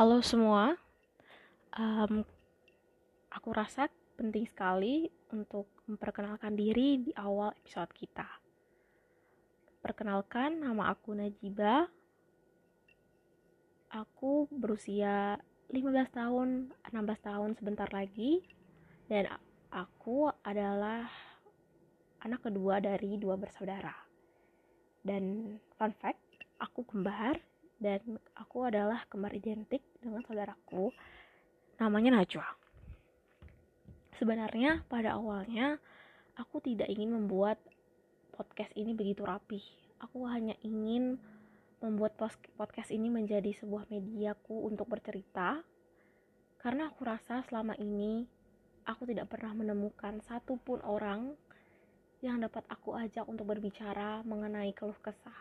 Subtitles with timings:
[0.00, 0.72] Halo semua,
[1.76, 2.24] um,
[3.28, 3.84] aku rasa
[4.16, 8.24] penting sekali untuk memperkenalkan diri di awal episode kita.
[9.84, 11.84] Perkenalkan, nama aku Najiba.
[13.92, 15.36] Aku berusia
[15.68, 18.40] 15 tahun, 16 tahun sebentar lagi,
[19.04, 19.28] dan
[19.68, 21.12] aku adalah
[22.24, 23.92] anak kedua dari dua bersaudara.
[25.04, 26.24] Dan fun fact,
[26.56, 27.49] aku kembar
[27.80, 30.92] dan aku adalah kembar identik dengan saudaraku
[31.80, 32.44] namanya Najwa.
[34.20, 35.80] Sebenarnya pada awalnya
[36.36, 37.56] aku tidak ingin membuat
[38.36, 39.64] podcast ini begitu rapi.
[40.04, 41.16] Aku hanya ingin
[41.80, 42.20] membuat
[42.60, 45.64] podcast ini menjadi sebuah mediaku untuk bercerita
[46.60, 48.28] karena aku rasa selama ini
[48.84, 51.32] aku tidak pernah menemukan satupun orang
[52.20, 55.40] yang dapat aku ajak untuk berbicara mengenai keluh kesah.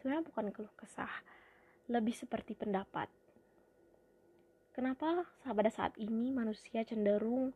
[0.00, 1.12] Sebenarnya bukan keluh kesah,
[1.84, 3.12] lebih seperti pendapat.
[4.74, 7.54] Kenapa pada saat ini manusia cenderung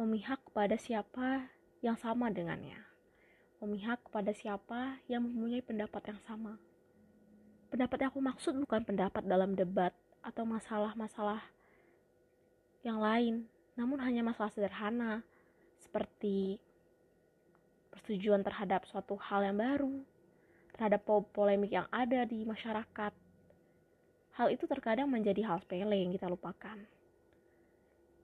[0.00, 1.50] memihak kepada siapa
[1.84, 2.78] yang sama dengannya?
[3.60, 6.56] Memihak kepada siapa yang mempunyai pendapat yang sama.
[7.68, 11.42] Pendapat yang aku maksud bukan pendapat dalam debat atau masalah-masalah
[12.82, 13.46] yang lain,
[13.78, 15.22] namun hanya masalah sederhana
[15.82, 16.58] seperti
[17.92, 19.94] persetujuan terhadap suatu hal yang baru,
[20.74, 21.04] terhadap
[21.36, 23.12] polemik yang ada di masyarakat,
[24.32, 26.80] Hal itu terkadang menjadi hal sepele yang kita lupakan.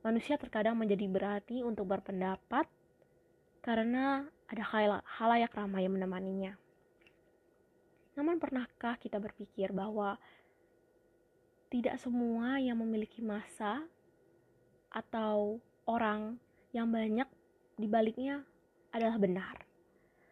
[0.01, 2.65] Manusia terkadang menjadi berani untuk berpendapat
[3.61, 4.65] karena ada
[5.05, 6.57] halayak ramai yang menemaninya.
[8.17, 10.17] Namun pernahkah kita berpikir bahwa
[11.69, 13.85] tidak semua yang memiliki masa
[14.89, 16.41] atau orang
[16.73, 17.29] yang banyak
[17.77, 18.41] di baliknya
[18.97, 19.61] adalah benar.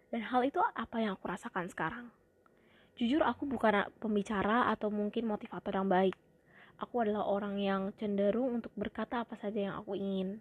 [0.09, 2.09] Dan hal itu apa yang aku rasakan sekarang.
[2.97, 6.17] Jujur aku bukan pembicara atau mungkin motivator yang baik.
[6.81, 10.41] Aku adalah orang yang cenderung untuk berkata apa saja yang aku ingin.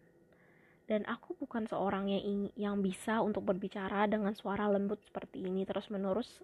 [0.88, 5.67] Dan aku bukan seorang yang ingin, yang bisa untuk berbicara dengan suara lembut seperti ini
[5.67, 6.39] terus-menerus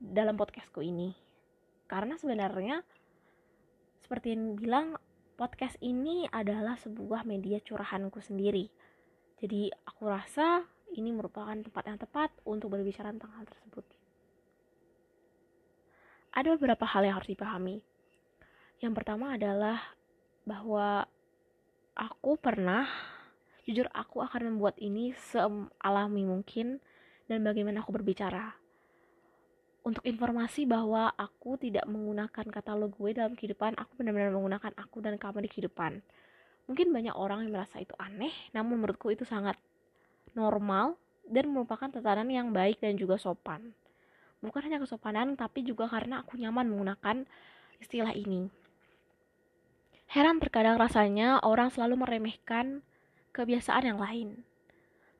[0.00, 1.12] dalam podcastku ini.
[1.84, 2.80] Karena sebenarnya
[4.00, 4.96] seperti yang bilang
[5.36, 8.72] podcast ini adalah sebuah media curahanku sendiri.
[9.44, 10.64] Jadi aku rasa
[10.96, 13.99] ini merupakan tempat yang tepat untuk berbicara tentang hal tersebut
[16.40, 17.84] ada beberapa hal yang harus dipahami.
[18.80, 19.92] Yang pertama adalah
[20.48, 21.04] bahwa
[21.92, 22.88] aku pernah,
[23.68, 26.80] jujur aku akan membuat ini sealami mungkin
[27.28, 28.56] dan bagaimana aku berbicara.
[29.84, 35.04] Untuk informasi bahwa aku tidak menggunakan kata lo gue dalam kehidupan, aku benar-benar menggunakan aku
[35.04, 36.00] dan kamu di kehidupan.
[36.68, 39.60] Mungkin banyak orang yang merasa itu aneh, namun menurutku itu sangat
[40.32, 40.96] normal
[41.28, 43.72] dan merupakan tatanan yang baik dan juga sopan
[44.40, 47.24] bukan hanya kesopanan tapi juga karena aku nyaman menggunakan
[47.80, 48.48] istilah ini.
[50.10, 52.82] Heran terkadang rasanya orang selalu meremehkan
[53.30, 54.42] kebiasaan yang lain.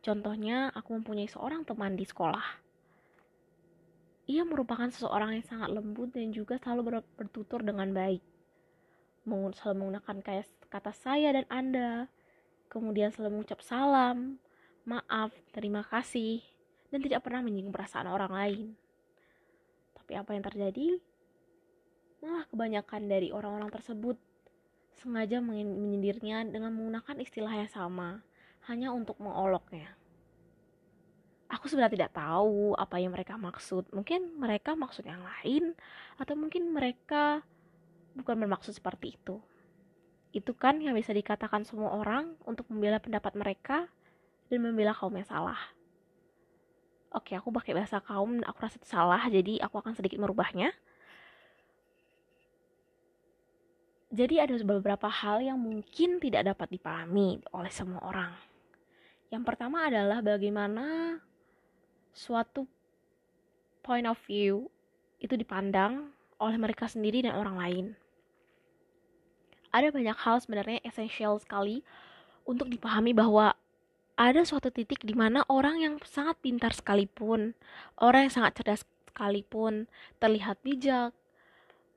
[0.01, 2.43] Contohnya, aku mempunyai seorang teman di sekolah.
[4.27, 8.25] Ia merupakan seseorang yang sangat lembut dan juga selalu bertutur dengan baik.
[9.31, 10.17] Selalu menggunakan
[10.73, 12.11] kata saya dan Anda,
[12.67, 14.43] kemudian selalu mengucap salam,
[14.83, 16.43] maaf, terima kasih,
[16.91, 18.67] dan tidak pernah menyinggung perasaan orang lain.
[20.11, 20.87] Tapi apa yang terjadi?
[22.19, 24.19] Malah kebanyakan dari orang-orang tersebut
[24.99, 28.19] sengaja menyindirnya dengan menggunakan istilah yang sama,
[28.67, 29.95] hanya untuk mengoloknya.
[31.47, 33.87] Aku sebenarnya tidak tahu apa yang mereka maksud.
[33.95, 35.79] Mungkin mereka maksud yang lain,
[36.19, 37.47] atau mungkin mereka
[38.19, 39.39] bukan bermaksud seperti itu.
[40.35, 43.87] Itu kan yang bisa dikatakan semua orang untuk membela pendapat mereka
[44.51, 45.79] dan membela kaum yang salah
[47.11, 50.71] oke aku pakai bahasa kaum aku rasa salah jadi aku akan sedikit merubahnya.
[54.11, 58.35] Jadi ada beberapa hal yang mungkin tidak dapat dipahami oleh semua orang.
[59.31, 61.23] Yang pertama adalah bagaimana
[62.11, 62.67] suatu
[63.87, 64.67] point of view
[65.23, 66.11] itu dipandang
[66.43, 67.87] oleh mereka sendiri dan orang lain.
[69.71, 71.87] Ada banyak hal sebenarnya esensial sekali
[72.43, 73.55] untuk dipahami bahwa
[74.21, 77.57] ada suatu titik di mana orang yang sangat pintar sekalipun,
[77.97, 79.89] orang yang sangat cerdas sekalipun,
[80.21, 81.17] terlihat bijak,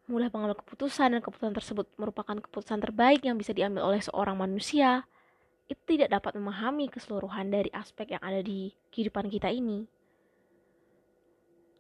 [0.07, 5.03] mulai mengambil keputusan dan keputusan tersebut merupakan keputusan terbaik yang bisa diambil oleh seorang manusia,
[5.67, 9.83] itu tidak dapat memahami keseluruhan dari aspek yang ada di kehidupan kita ini.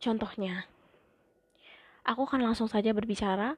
[0.03, 0.67] Contohnya,
[2.03, 3.55] aku akan langsung saja berbicara,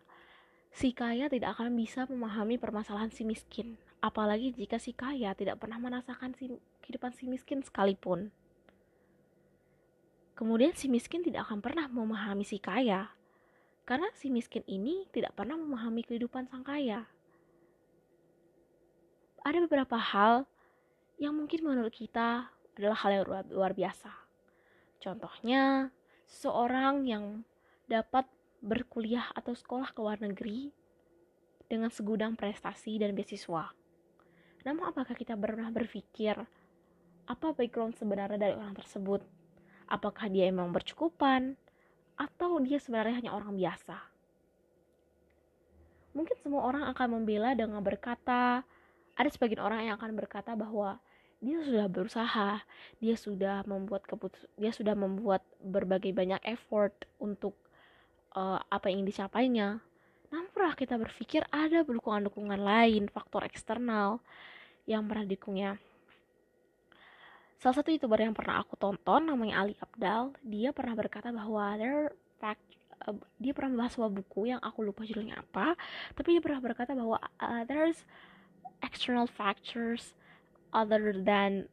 [0.70, 5.80] si kaya tidak akan bisa memahami permasalahan si miskin apalagi jika si kaya tidak pernah
[5.80, 6.51] merasakan si,
[6.83, 8.31] kehidupan si miskin sekalipun.
[10.36, 13.15] Kemudian si miskin tidak akan pernah memahami si kaya.
[13.86, 17.07] Karena si miskin ini tidak pernah memahami kehidupan sang kaya.
[19.45, 20.50] Ada beberapa hal
[21.21, 24.12] yang mungkin menurut kita adalah hal yang luar biasa.
[25.00, 25.94] Contohnya,
[26.25, 27.45] seorang yang
[27.86, 28.25] dapat
[28.59, 30.74] berkuliah atau sekolah ke luar negeri
[31.69, 33.85] dengan segudang prestasi dan beasiswa.
[34.65, 36.33] Namun apakah kita pernah berpikir
[37.25, 39.21] apa background sebenarnya dari orang tersebut?
[39.85, 41.53] Apakah dia emang bercukupan
[42.17, 43.94] atau dia sebenarnya hanya orang biasa?
[46.17, 48.65] Mungkin semua orang akan membela dengan berkata,
[49.13, 50.97] ada sebagian orang yang akan berkata bahwa
[51.44, 52.63] dia sudah berusaha,
[52.97, 57.53] dia sudah membuat keputus, dia sudah membuat berbagai banyak effort untuk
[58.33, 59.77] uh, apa yang dicapainya.
[60.33, 64.23] Namun pernah kita berpikir ada dukungan-dukungan lain, faktor eksternal
[64.86, 65.82] yang pernah didukungnya.
[67.58, 72.14] Salah satu youtuber yang pernah aku tonton namanya Ali Abdal, dia pernah berkata bahwa there
[72.38, 72.62] fact
[73.10, 75.74] uh, dia pernah membahas sebuah buku yang aku lupa judulnya apa,
[76.14, 78.06] tapi dia pernah berkata bahwa uh, there's
[78.86, 80.14] external factors
[80.70, 81.66] other than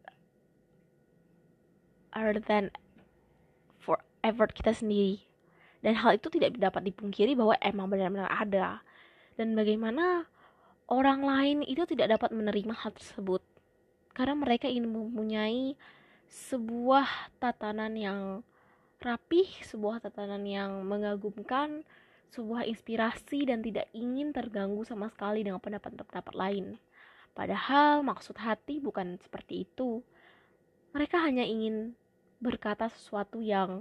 [2.15, 2.73] other than
[3.83, 5.21] for effort kita sendiri.
[5.83, 8.81] Dan hal itu tidak dapat dipungkiri bahwa emang benar-benar ada.
[9.35, 10.31] Dan bagaimana
[10.93, 13.41] orang lain itu tidak dapat menerima hal tersebut
[14.13, 15.73] karena mereka ingin mempunyai
[16.29, 18.21] sebuah tatanan yang
[19.01, 21.81] rapih, sebuah tatanan yang mengagumkan,
[22.33, 26.77] sebuah inspirasi dan tidak ingin terganggu sama sekali dengan pendapat-pendapat lain.
[27.33, 30.05] Padahal maksud hati bukan seperti itu.
[30.93, 31.97] Mereka hanya ingin
[32.37, 33.81] berkata sesuatu yang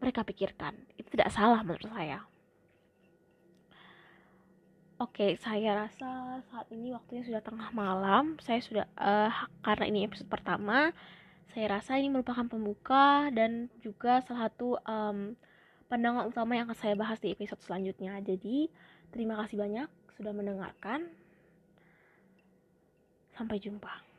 [0.00, 0.72] mereka pikirkan.
[0.96, 2.24] Itu tidak salah menurut saya.
[5.00, 8.36] Oke, saya rasa saat ini waktunya sudah tengah malam.
[8.44, 9.32] Saya sudah uh,
[9.64, 10.92] karena ini episode pertama,
[11.56, 15.32] saya rasa ini merupakan pembuka dan juga salah satu um,
[15.88, 18.20] pandangan utama yang akan saya bahas di episode selanjutnya.
[18.20, 18.68] Jadi,
[19.08, 19.88] terima kasih banyak
[20.20, 21.08] sudah mendengarkan.
[23.32, 24.09] Sampai jumpa.